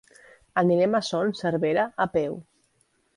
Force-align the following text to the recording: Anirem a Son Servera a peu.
Anirem 0.61 0.95
a 0.99 1.01
Son 1.09 1.33
Servera 1.39 1.83
a 2.07 2.09
peu. 2.17 2.33